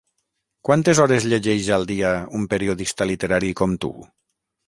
[0.67, 3.93] Quantes hores llegeix al dia un periodista literari com tu?